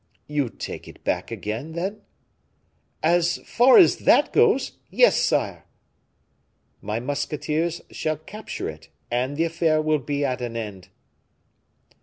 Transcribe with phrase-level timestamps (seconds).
[0.25, 2.01] "You take it back again, then?"
[3.03, 5.67] "As far as that goes yes, sire."
[6.81, 10.87] "My musketeers shall capture it, and the affair will be at an end."